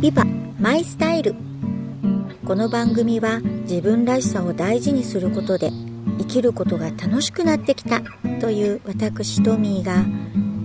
[0.00, 0.24] ビバ
[0.58, 1.34] マイスタイル
[2.46, 5.70] この番組は自分らしさを大事にすることで
[6.18, 8.00] 生きることが楽しくなってきた
[8.40, 10.06] という私トミーが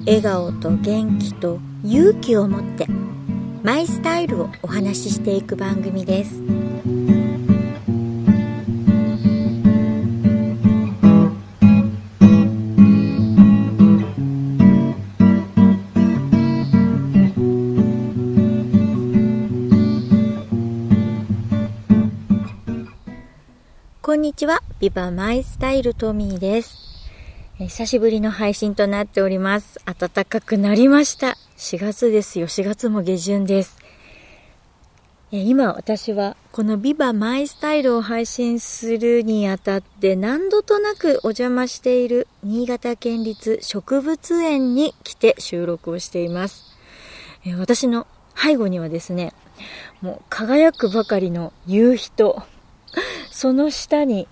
[0.06, 2.88] 笑顔と元気と勇気を持って
[3.62, 6.65] マイスタイルをお話ししていく番組です。
[24.06, 24.62] こんにちは。
[24.80, 26.78] ビバマイスタイルトミーです。
[27.58, 29.80] 久しぶりの配信となっております。
[29.84, 31.38] 暖かくなりました。
[31.58, 32.46] 4月ですよ。
[32.46, 33.80] 4月も下旬です。
[35.32, 46.78] 今私はこのビバマイスタイルを配信するにあたって何度となくお邪魔している新潟県立植物園に来て収録をしています。
[47.58, 49.34] 私の背後にはですね、
[50.02, 52.44] もう輝くばかりの夕日と
[53.32, 54.28] その下に、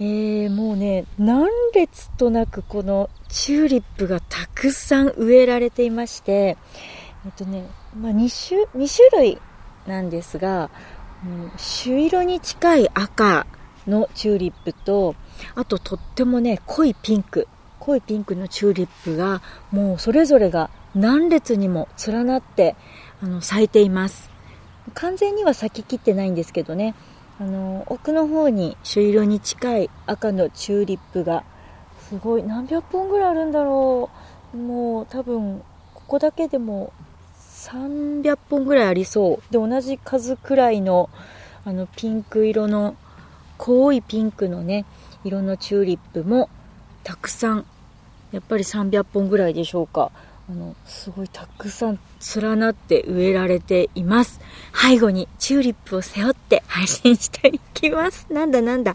[0.00, 6.56] えー、もうね、何列となくこのチューリップがたくさん植えられていまして、
[7.24, 7.64] えっとね、
[7.98, 9.38] まあ、2, 種2種類
[9.86, 10.70] なんですが、
[11.24, 13.46] うん、朱色に近い赤
[13.86, 15.14] のチューリップと、
[15.54, 22.76] あととってもね、濃いピンク、濃いピンクのチューリップが、もうそれぞれが何列にも連なって
[23.22, 24.30] あの咲いています。
[24.92, 26.94] 完全には咲ききってないんですけどね、
[27.40, 31.44] あの奥の方に朱色に近い赤のチューリップが
[32.08, 32.42] すごい。
[32.42, 34.10] 何百本ぐらいあるんだろ
[34.54, 34.56] う。
[34.56, 35.62] もう多分
[35.94, 36.92] ここだけでも
[37.38, 39.52] 300本ぐらいありそう。
[39.52, 41.10] で同じ数くらいの
[41.64, 42.94] あのピンク色の
[43.58, 44.84] 濃いピンクのね
[45.24, 46.48] 色のチューリップも
[47.02, 47.66] たくさん。
[48.32, 50.12] やっぱり300本ぐらいでしょうか。
[50.46, 51.98] あの、すごいたくさん
[52.36, 54.40] 連なって植えられています。
[54.74, 58.26] 背後にチューリップを背負って配信していきます。
[58.32, 58.94] なんだなんだ。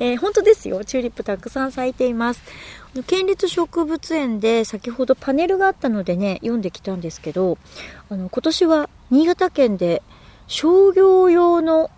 [0.00, 0.84] えー、本当ですよ。
[0.84, 2.42] チューリップたくさん咲いています。
[3.06, 7.58] 県立植物園で先ほどパネルがあったのでね、読んできたんですけど、
[8.10, 10.02] あの、今年は新潟県で
[10.48, 11.90] 商業用の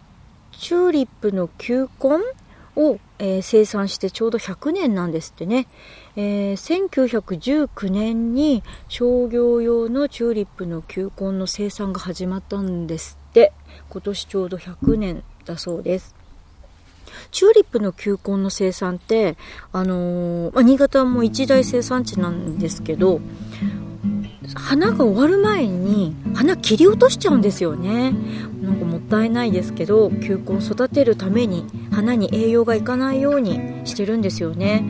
[0.58, 2.18] チューリップの球根
[2.80, 5.66] を、えー、生産してちょうど100年なんですってね。
[6.16, 13.52] えー、1919年に商業用のチューリップの球根の生産が始まったんですって
[13.88, 16.14] 今年ちょうど100年だそうです
[17.30, 19.36] チューリップの球根の生産って、
[19.72, 23.20] あのー、まあ、新潟も一大生産地なんですけど
[24.54, 28.12] 花が終わる前に花切り落としちゃうんですよね。
[28.62, 34.84] なんかもったいないですけど球根を育てるために花に栄養がいかないようにしてるんですよね。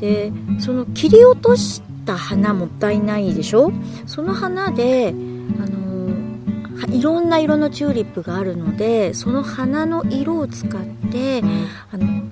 [0.00, 3.72] でその切り落とした花もったいないでしょ？
[4.06, 11.42] その花であのいろんな色のチューリップがあるのでその花の色を使って
[11.90, 12.22] あの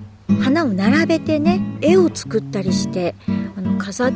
[0.41, 3.15] 花を並べてね絵を作ったりして
[3.57, 4.11] あの飾っ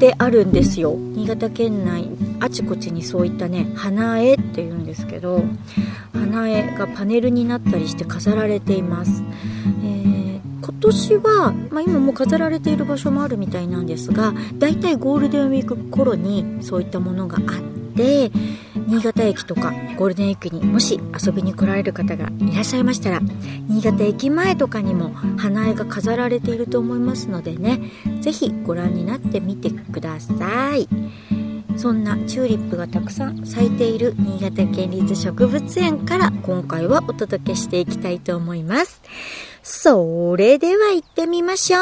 [0.00, 0.96] てあるんですよ。
[0.96, 2.08] 新潟県内
[2.40, 5.42] あちこちにそういったね花絵っていうんですけど
[6.12, 9.22] 花絵がパネルになったりして飾られています、
[9.82, 18.30] えー、今年は、まあ、今も飾られている場所もあるみたいなんですがだいたいゴールデンウィーク頃にそういったものがあってで
[18.86, 23.20] 新潟駅とかゴールデンウィークにもし遊びに来られる方がいらっしゃいましたら
[23.68, 27.80] 新潟駅前とかにも花絵が飾られていると思いますのでね
[28.20, 30.88] 是非ご覧になってみてください。
[31.76, 39.02] そんなチューリップがたくさん咲いている新潟県立植物園から今回はお届けしていきたいと思います。
[39.62, 41.78] それでは行ってみましょ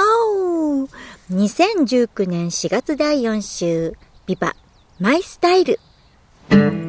[0.85, 0.89] う。
[1.31, 3.95] 2019年4月第4週
[4.27, 4.57] ビバ
[4.99, 5.79] マイスタイル。
[6.51, 6.84] Mm-hmm.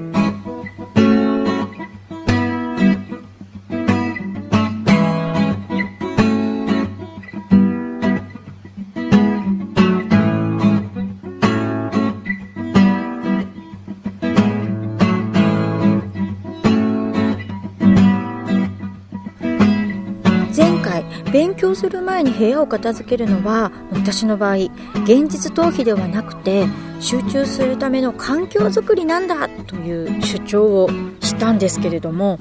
[21.35, 24.55] 勉強する前に部屋を片付けるのは私の場合
[25.03, 26.65] 現実逃避ではなくて
[27.01, 30.89] 集中するための環境づくりなんだという主張を
[31.19, 32.39] したんですけれども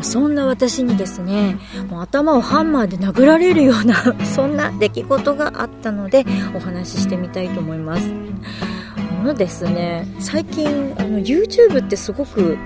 [0.00, 1.58] そんな私にですね
[1.90, 6.24] もう頭をハンマーで殴られるような そんな出来事があったので
[6.54, 8.10] お話ししてみたいと思います
[9.20, 12.56] あのですね最近あの YouTube ってすごく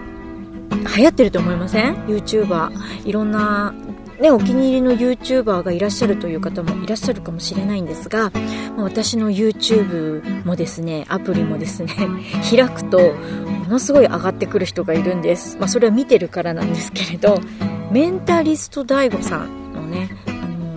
[0.96, 2.70] 流行ってると思いません ?YouTuber
[3.04, 3.74] いろんな
[4.20, 8.30] ね、お気に入りの YouTuber がいらっしゃるという方もいらっしゃるかもしれないんですが、
[8.76, 11.92] まあ私の YouTube もですね、アプリもですね、
[12.50, 15.56] 開くと、ものすごい上がってくる人がいるんです。
[15.58, 17.40] まあ、それは見てるからなんですけれど、
[17.90, 20.74] メンタリスト DAIGO さんのね、あの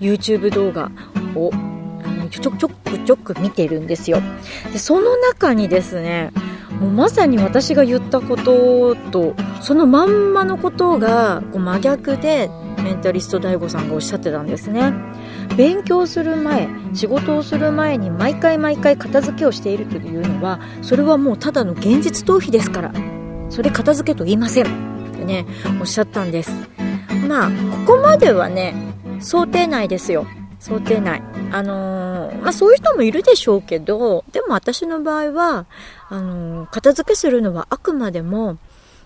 [0.00, 0.90] ー、YouTube 動画
[1.34, 4.20] を、あのちょくちょくちょく見てるんですよ。
[4.72, 6.30] で、その中にですね、
[6.80, 12.50] もうまさに私が言ったこととそのまんまのことがこう真逆で
[12.88, 14.94] メンタリスト DAIGO さんがおっしゃってたんですね。
[15.58, 22.92] 勉強する前仕事をする前に毎回毎回片付けをしているというのはそれはもうただの現実逃避ですから。
[23.50, 24.64] それ片付けと言いません。
[24.64, 24.68] っ
[25.12, 25.46] てね
[25.80, 26.50] おっしゃったんです。
[27.28, 27.50] まあ
[27.86, 28.74] ここまではね
[29.20, 30.26] 想定内ですよ。
[30.58, 31.22] 想定内。
[31.52, 35.66] あのー、まあそういう人もいるでしょうけどでも私の場合は
[36.08, 38.56] あのー、片付けするのはあくまでも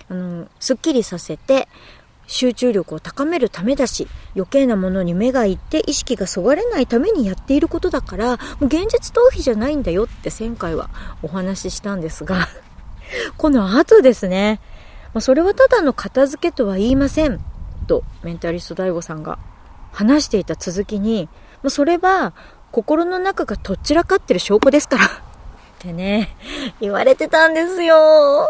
[0.09, 1.69] あのー、すっきりさせて
[2.33, 10.89] 集中力を高めるためだし、余計なものに目がいって意識がそがれないためにやっていることだから、もう現実逃避じゃないんだよって前回は
[11.23, 12.49] お話ししたんですが、
[13.37, 14.61] この後ですね、
[15.13, 17.39] まあ、それはただの片付けとは言いません、
[17.87, 19.39] とメンタリスト DAIGO さんが
[19.93, 21.29] 話していた続きに、
[21.63, 22.33] まあ、それは
[22.71, 25.05] 心の中がとっちらかってる証拠ですから。
[25.05, 25.09] っ
[25.81, 26.35] てね、
[26.81, 27.97] 言われてたんですよ。
[27.97, 28.47] も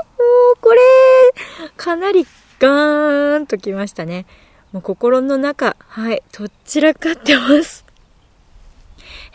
[0.54, 0.78] うこれ、
[1.76, 2.24] かなり
[2.62, 4.24] ガーンときましたね。
[4.70, 7.84] もう心の中、はい、とっちらかってます。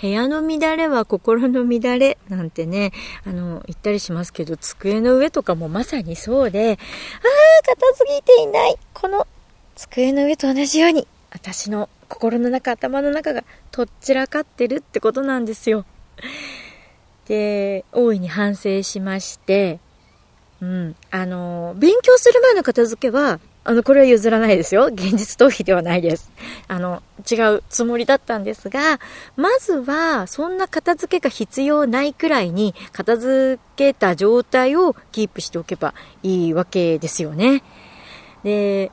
[0.02, 2.94] 部屋の乱れは心の乱れなんてね、
[3.26, 6.78] あの、言ったりしますけど、机の上とかもまさにそうで、ああ、
[7.66, 8.78] 片付いていない。
[8.94, 9.28] この
[9.76, 15.84] 机の上と同じように、私の心の中、頭の中がとっちらかってるってことなんですよ。
[17.26, 19.82] で、大いに反省しまして、
[20.62, 20.96] うん。
[21.12, 24.86] あの、勉強する前の片付けは、あの、これは譲らないですよ。
[24.86, 26.32] 現実逃避ではないです。
[26.68, 29.00] あの、違うつもりだったんですが、
[29.36, 35.94] まずは、そんな片付けが必要ないくらいに、片付けた状態をキープしておけば
[36.24, 37.62] いいわけですよね。
[38.44, 38.92] で、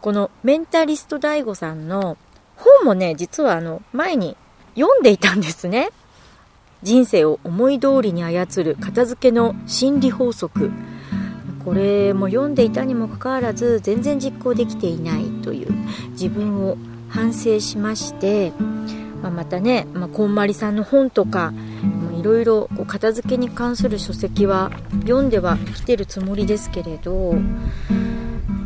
[0.00, 2.16] このメンタリスト DAIGO さんの
[2.56, 4.36] 本もね、実はあの、前に
[4.76, 5.90] 読んでいたんですね。
[6.82, 10.70] 人生を思い通りに操る片付けの心理法則
[11.64, 15.72] これも読んでいたにもかかわらず全然実行できていないという
[16.10, 16.76] 自分を
[17.08, 18.52] 反省しまして、
[19.22, 21.54] まあ、またね、まあ、こんまりさんの本とか
[22.18, 24.70] いろいろ片付けに関する書籍は
[25.02, 27.34] 読んではきてるつもりですけれどう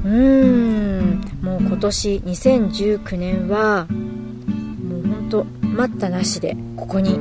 [0.05, 7.19] ーんもう今年2019年はもうほんと待ったなしでここに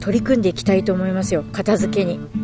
[0.00, 2.37] 取り組んでいきたいと思いますよ片付けに。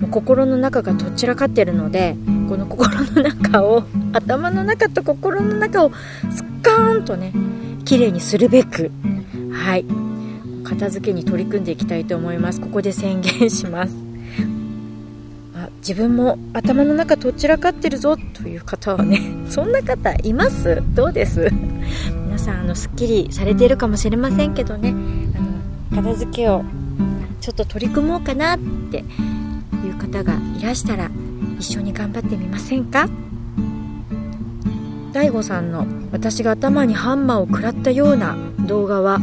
[0.00, 2.16] もう心の中がとっちらかってるので
[2.48, 5.92] この心の中を 頭の中と心の中を
[6.30, 7.32] スカーンとね
[7.84, 8.90] 綺麗にするべく
[9.52, 9.84] はい。
[10.64, 12.60] 片付けに取り組んでいきたいと思います。
[12.60, 13.94] ここで宣言します。
[15.54, 19.20] あ自分も頭の中とっちらかってるぞという方はね
[19.50, 20.82] そんな方います？
[20.94, 21.50] どうです？
[22.26, 24.94] 皆さんあのすっきりされているかもしれませんけどね
[25.90, 26.64] あの片付けを
[27.40, 28.58] ちょっと取り組もうかなっ
[28.90, 29.04] て
[29.90, 31.10] いう方がいらしたら
[31.58, 33.08] 一緒に頑張ってみませんか
[35.12, 39.18] ？DAIGO さんの私が頭にハンマーを食らったような動画は、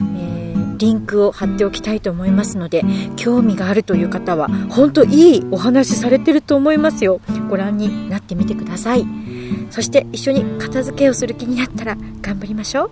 [0.00, 2.82] えー、リンクを貼っておきたいと思いますので
[3.16, 7.20] 興味があるという方は本当いいお話されてると思いますよ。
[7.48, 9.06] ご覧になってみてください。
[9.70, 12.90] そして一緒に片付けをする気になったら頑張りましょう。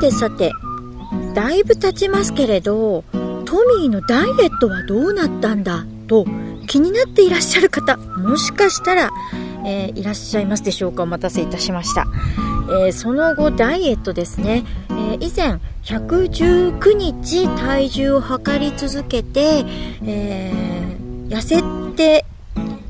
[0.00, 0.52] てさて、
[1.34, 3.04] だいぶ経ちますけれど、
[3.44, 5.86] トミーのダイエットはどうなったんだ？
[6.06, 6.26] と
[6.66, 9.10] 気になっていらっしゃる方、もしかしたら、
[9.64, 11.02] えー、いらっしゃいますでしょうか？
[11.02, 12.06] お待たせいたしました。
[12.70, 14.64] えー、その後、ダイエットですね。
[14.90, 19.64] えー、以前、119日体重を測り続けて、
[20.04, 20.52] え
[21.28, 21.62] 痩せ
[21.94, 22.24] て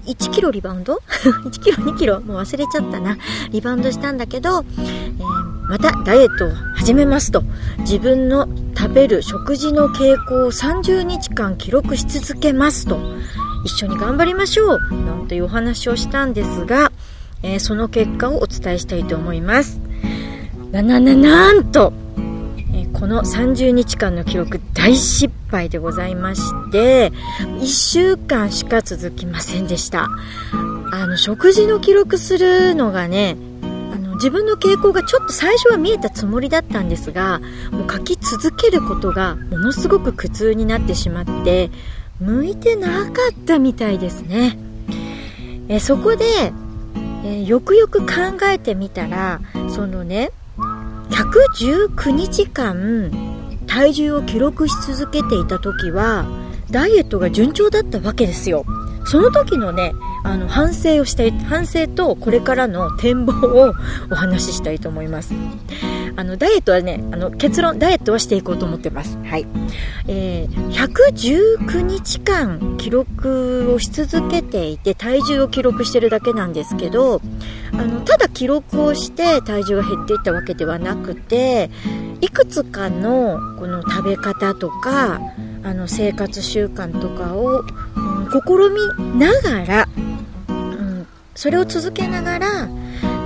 [0.06, 1.00] 1キロリバウンド
[1.46, 2.20] ?1 キロ2キロ？
[2.20, 3.16] もう忘れちゃったな。
[3.50, 5.22] リバウンドしたんだけど、え
[5.68, 7.42] またダイエットを始めますと
[7.80, 12.98] 自分の食べる食事の傾向を30日間記録し続けますと
[13.64, 16.90] 一緒に頑張りましょうなんていうお話をしたんですが、
[17.42, 19.80] えー、その結果をお伝えしたいと思います。
[20.70, 27.10] ななななんと、えー、この30日間の記録大失敗でございまして
[27.40, 30.08] 1週間しか続きませんでした。
[30.90, 33.36] あの食事の記録するのがね
[34.18, 41.70] 自分の傾向がちょっと最初は見えたつもりだったんですがもう書き続けることがものすごく苦痛になってしまって
[42.20, 44.58] 向いてなかったみたいですね。
[45.68, 46.24] えそこで、
[47.24, 48.06] えよくよく考
[48.44, 50.32] えてみたらそのね
[51.10, 53.10] 119日間
[53.66, 56.26] 体重を記録し続けていた時は
[56.70, 58.64] ダイエットが順調だったわけですよ。
[59.08, 63.74] その時のねあの反省をしたい反省とこれからの展望を
[64.10, 65.32] お話ししたいと思います。
[66.16, 69.16] あのダイエットはねあの結論ダイエットはしていこうと思ってます。
[69.24, 69.46] はい、
[70.08, 77.22] えー、119日間記録をし続けていて体重を記録してるだけなんですけど
[77.72, 81.70] あのただ記録をして体重が減っていったわけではなくて
[82.20, 85.20] いくつかのこの食べ方とか
[85.62, 87.60] あの生活習慣とかを、
[87.96, 87.97] うん、
[88.30, 89.88] 試みながら、
[90.48, 92.68] うん、それを続けながら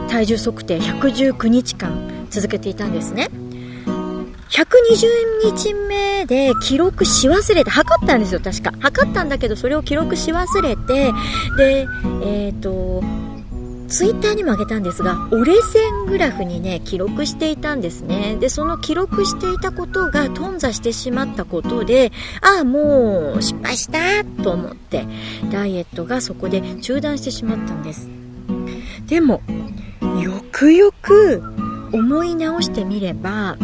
[0.09, 3.29] 体重測定119日間続けていたんですね。
[4.51, 8.73] 120日目で記録し忘れて測ったんですよ確か。
[8.81, 11.13] 測ったんだけどそれを記録し忘れて
[11.57, 11.87] で
[12.23, 13.03] えっ、ー、と
[13.93, 18.37] ツイッターにもあげたんですが折れ線グラフにね記録していたんですね。
[18.41, 25.07] でその記録していたことが頓挫してしまったことでああもう失敗したと思って
[25.51, 28.09] ダイエットがそこで中断してしまったんです。
[29.07, 29.43] でも
[30.23, 31.43] よくよく
[31.93, 33.59] 思い直してみれば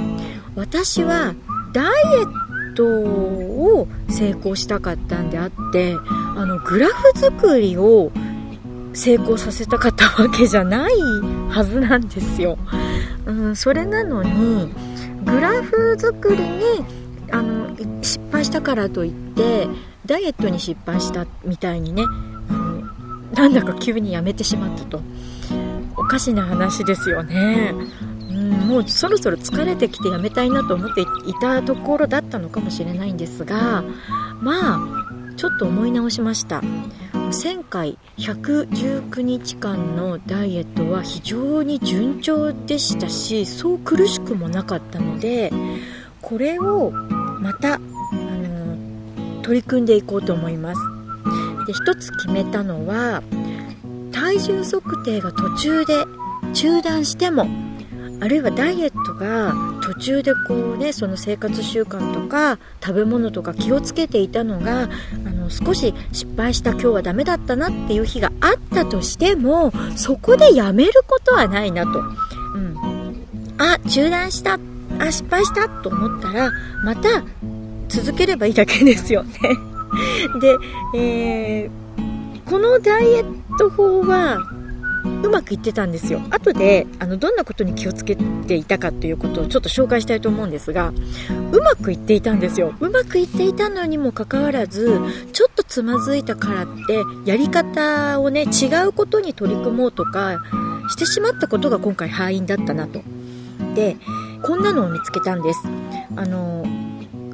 [0.57, 1.35] 私は
[1.73, 5.97] ダイエットを成功したかったんであって
[6.37, 8.13] あのグラフ作りを
[8.99, 10.93] 成功させたかったわけじゃない
[11.49, 12.59] はずなんですよ、
[13.27, 14.75] うん、それなのに
[15.25, 16.63] グラフ作りに
[17.31, 19.69] あの失敗したからといって
[20.05, 22.83] ダイエットに失敗したみたいにねあの
[23.35, 25.01] なんだか急にやめてしまったと。
[25.97, 27.75] おかしな話ですよね、
[28.31, 31.07] うん、もうそろそろ疲れてきてやめたいなと思ってい
[31.41, 33.83] たところだったのかもしれないんですが
[34.41, 34.81] まあ
[35.37, 36.63] ちょっと思い直しました。
[37.29, 45.53] 1000回119日間のダイエットは非常に順調でしたしそう苦しくもなかったので
[46.23, 50.81] これをまたあの取り組んでいこうと思います。
[51.67, 53.23] で一つ決めたのは
[54.11, 56.05] 体重測定が途中で
[56.55, 57.47] 中断しても
[58.21, 64.87] あるいはダイエットが途中でこうねその生活習慣とか食べ物とか気をつけていたのがあ
[65.31, 73.27] の少し失敗した今日はダメだったなっていう日があったとしてもそこでやめることはないなと、うん、
[73.59, 74.59] あ中断した。
[74.99, 76.51] あ失敗したと思ったら
[76.83, 77.23] また
[77.89, 79.33] 続ければいいだけですよね。
[80.41, 80.59] で、
[80.95, 84.39] えー、このダイエット法は
[85.23, 86.21] うまくいってたんですよ。
[86.31, 90.93] 後であのどんなことに気をつけていたかということをちょっと紹介したいと思うんですが
[91.53, 92.75] うまくいっていたんですよ。
[92.81, 95.01] うまくいっていたのにもかかわらず
[95.33, 100.41] ちょっとつまずいたからってやり方をね違うことに取り組もうとか
[100.89, 103.03] してしまったことが今回敗因だったなと。
[103.75, 103.97] で
[104.43, 105.61] こんなのを見つけたんです。
[106.17, 106.65] あの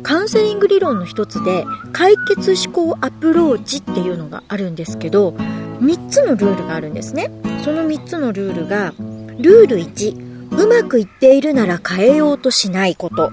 [0.03, 5.35] カウンセリング理論の一つで解決思考アプローチっていうのがあるんですけど
[5.81, 7.31] 3つのルールがあるんですね。
[7.65, 8.95] その3つのルールが
[9.39, 13.31] ルール1うまくいっているなら変えようとしないこと。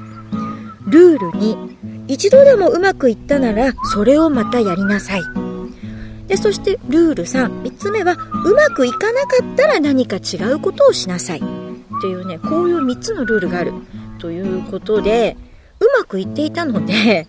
[0.87, 5.21] ルール2一度でもうまくいったならそれをまたやりなさい。
[6.27, 11.39] でそしてルール33つ目はうまくいかなかったら何か違うことをしなさい。
[12.01, 13.73] というねこういう3つのルールがある
[14.17, 15.37] ということで
[15.79, 17.27] うまくいっていたので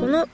[0.00, 0.28] この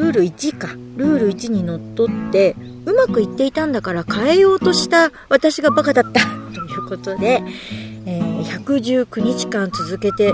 [0.00, 0.68] ルール1か。
[0.96, 6.20] ルール1にのっとってうまくいっていたんだから変えようとした私がバカだった。
[6.54, 7.42] ということで、
[8.06, 10.32] えー、119日間続けて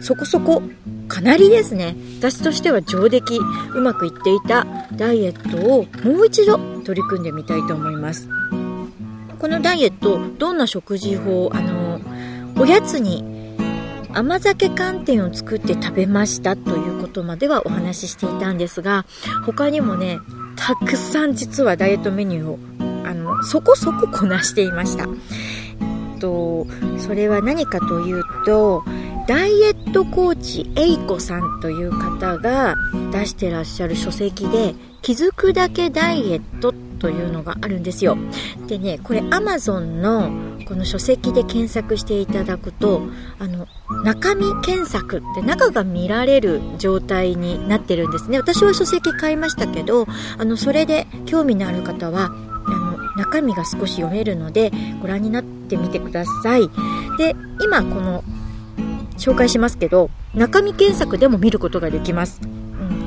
[0.00, 0.62] そこそこ
[1.06, 1.96] かなりですね。
[2.18, 3.38] 私としては上出来
[3.74, 8.28] うまくいっていたダイエットをもう一度取り組んでみたいと思います。
[9.38, 12.00] このダイエットどんな食事法あの
[12.58, 13.35] おやつに
[14.16, 19.04] 甘酒寒天を作って食べましたということまではお話ししていたんですが
[19.44, 20.20] 他にもね
[20.56, 22.58] たくさん実はダイエットメニューを
[23.06, 25.04] あのそこそここなしていました。
[25.04, 26.66] えっと、
[26.98, 28.82] それは何かというと
[29.28, 32.74] ダイエットコーチえいこさんという方が
[33.12, 38.16] 出してらっしゃる書籍で気づくだけダイエットというのがあるんですよ
[38.66, 40.30] でねこれ Amazon の
[40.66, 43.02] この書籍で検索していただくと
[43.38, 43.68] あの
[44.02, 50.06] 中身検索って中が見られる状態になってるんですね私は書籍買いましたけど
[50.38, 56.68] あのそれで興味のある方はあの中身が少し読めるのでご覧になってみてください。
[57.18, 58.22] で、今この
[59.16, 62.40] 紹介しますけど、中身検索でも見ることができます。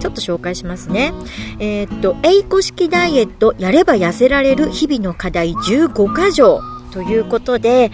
[0.10, 1.14] うん、ちょっと紹介しますね。
[1.60, 6.62] えー、っと、エイコ式ダイエット、やれば痩せられる日々の課題15箇条。
[6.92, 7.92] ということで、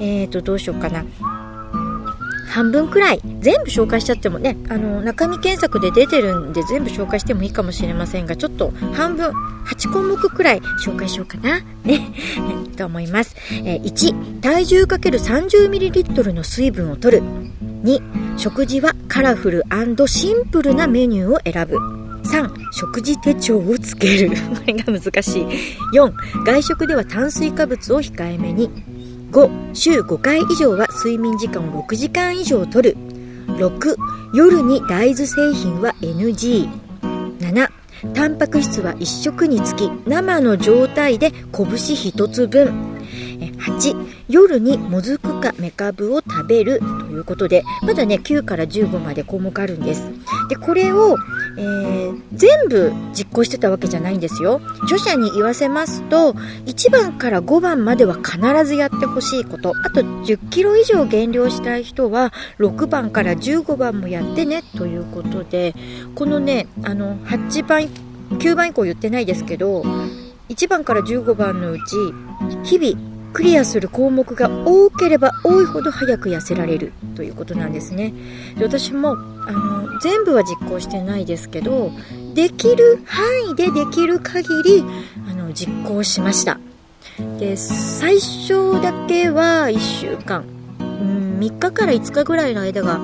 [0.00, 1.04] えー、っと、どうしようかな。
[2.48, 3.20] 半分くらい。
[3.40, 9.30] 全部紹介しちゃってもねあの中身検索で出てるんで全部紹介してもいいかもしれませんがちょっと半分
[9.66, 11.60] 8項目くらい紹介しようかな。
[11.84, 12.12] ね。
[12.76, 17.22] と思います、えー、1体重 ×30ml の水分を取る。
[17.82, 19.64] 2食事はカラフル
[20.06, 21.76] シンプルなメニューを選ぶ。
[22.28, 24.30] 3食事手帳をつける。
[24.54, 25.46] これが難しい。
[25.94, 26.12] 4
[26.44, 28.70] 外食では炭水化物を控えめに。
[29.32, 32.96] 5週5回以上は睡眠時間を6時間以上とる。
[33.48, 33.96] 6
[34.34, 37.68] 夜に大豆製品は NG7
[38.14, 42.97] タンパク質は1食につき生の状態で拳1つ分。
[43.46, 46.80] 8夜にもずくかめかぶを食べる。
[46.80, 50.10] ということでまだね9から15まで項目あるんです。
[50.48, 51.16] でこれを、
[51.56, 54.60] えー、全部実行してたわけじゃないんですよ。
[54.84, 56.32] 著者に言わせますと
[56.66, 59.72] 1番から5番までは必ずやってほしいこと。
[59.84, 64.62] あと1 0キロ以上減量したい人は6番から15番もやってね。
[64.76, 65.74] ということで
[66.14, 67.88] このねあの8番
[68.30, 69.82] 9番以降言ってないですけど
[70.48, 71.96] 1番から15番のうち
[72.64, 78.12] 日々クリアする項目が多ければ多いほど早く痩せられるということなんですね。
[78.56, 79.14] で私もあ
[79.52, 81.90] の全部は実行してないですけど
[82.34, 84.84] できる範囲でできる限り
[85.28, 86.58] あの実行しました。
[87.38, 90.44] で最初だけは1週間、
[90.78, 93.00] うん、3日から5日ぐらいの間が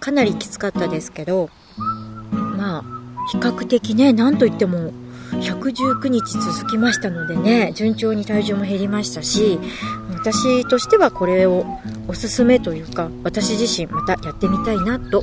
[0.00, 1.50] かなりきつかったですけど
[2.30, 4.92] まあ比較的ね何といっても
[5.32, 9.58] 119日続きましたのでね順調に体重も減りましたし
[10.10, 11.64] 私としてはこれを
[12.06, 15.22] おすすめというか私自身またやってみたいなと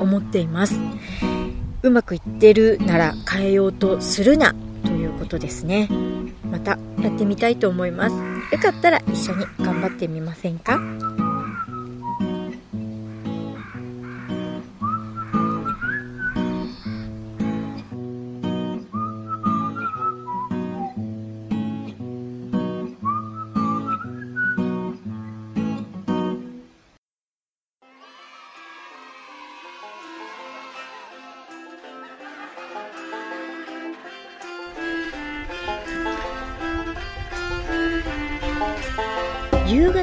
[0.00, 0.74] 思っています。
[1.82, 4.54] うまくいってるなら変えようとするな
[4.84, 5.88] ということですね。
[6.50, 8.16] またやってみたいと思います。
[8.52, 10.78] よかったら一緒に頑張ってみませんか？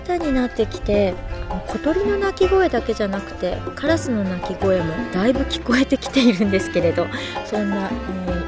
[0.08, 1.14] 方になってきて
[1.68, 7.06] 小鳥の鳴き声だけじゃなくてカラスの鳴き声もだいぶ聞こえてきているんですけれど
[7.46, 7.92] そんな、え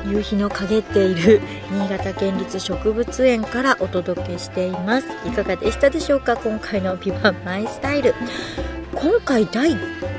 [0.08, 1.42] ー、夕日の陰っている
[1.72, 5.08] 新潟県立植物園からお届けしています。
[5.26, 6.38] いかがでしたでしょうか？
[6.38, 8.16] 今回の「ビバマイスタイル」
[8.96, 9.76] 今回第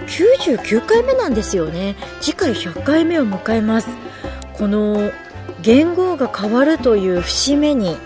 [0.07, 1.97] 99回目なんですよね。
[2.21, 3.89] 次回100回目を迎えます。
[4.55, 5.11] この
[5.63, 7.97] 言語が変わるという節目に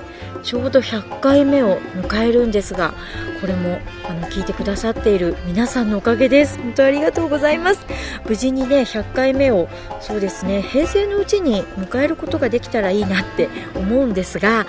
[0.45, 2.95] ちょうど100回目を迎えるんですが
[3.41, 6.59] これもあの聞いてくださっている皆さんのおかげです。
[6.59, 7.85] 本当ありがとうございます。
[8.29, 9.69] 無事にね100回目を
[10.01, 14.67] そうですね平成のうちに迎えることができたらいいなって思うんですが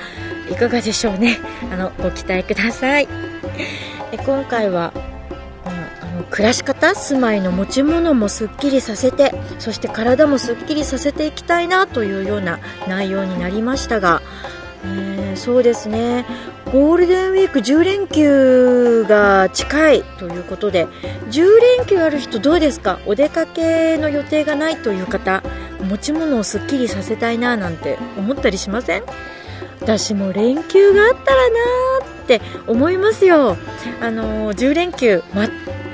[0.50, 1.38] いかがでしょうね。
[1.72, 3.08] あのご期待ください。
[4.26, 4.94] 今回は
[6.30, 14.22] 暮らし方住まいの持ち物もすっきりさせてそして体もすっきりさせていきたいなというような内容になりましたが
[15.36, 16.26] そうですね。
[16.72, 20.88] ゴールデンウィーク10連休が近いということで
[21.30, 21.46] 10
[21.78, 23.00] 連休ある人どうですか？
[23.06, 25.44] お出かけの予定がないという方
[25.88, 29.04] 持ち物をすっきりさせたいななんて思ったりしません？
[29.82, 33.56] 私も連休があったらなーって思いますよ。
[34.02, 35.22] あのー、10連休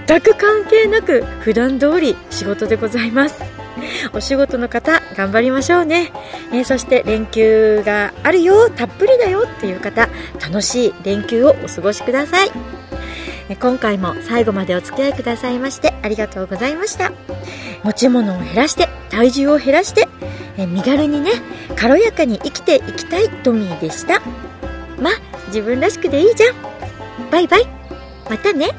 [0.07, 3.43] 全く関係なく普段通り仕事でございます。
[4.13, 6.11] お仕事の方頑張りましょうね、
[6.51, 12.51] えー、そして連休があるよたっぷりだよっていう方楽しい連休をお過ごしください。
[13.59, 17.11] 今回も最後までお付き合いくださいましてありがとうございました。
[17.83, 20.07] 持ち物を減らして体重を減らして
[20.57, 21.31] 身軽にね
[21.75, 24.21] 軽やかに生きていきたいトミーでした。
[25.01, 25.13] まあ
[25.47, 26.55] 自分らしくでいいじゃん。
[27.29, 27.67] バイバイ。
[28.29, 28.69] またね。